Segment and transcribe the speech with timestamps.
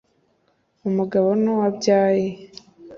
[0.89, 2.29] umugabo n’uwo abyaye